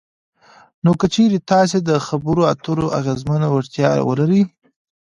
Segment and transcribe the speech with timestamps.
[0.83, 4.43] نو که چېرې تاسې دخبرو اترو اغیزمنه وړتیا ولرئ